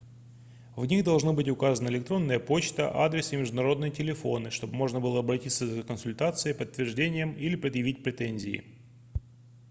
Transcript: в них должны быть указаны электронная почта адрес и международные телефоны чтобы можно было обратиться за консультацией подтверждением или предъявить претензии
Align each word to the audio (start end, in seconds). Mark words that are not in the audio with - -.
в 0.75 0.83
них 0.87 1.03
должны 1.03 1.31
быть 1.31 1.47
указаны 1.47 1.89
электронная 1.89 2.39
почта 2.39 2.89
адрес 3.05 3.33
и 3.33 3.35
международные 3.35 3.91
телефоны 3.91 4.49
чтобы 4.49 4.73
можно 4.73 4.99
было 4.99 5.19
обратиться 5.19 5.67
за 5.67 5.83
консультацией 5.83 6.55
подтверждением 6.55 7.33
или 7.33 7.55
предъявить 7.55 8.01
претензии 8.03 8.63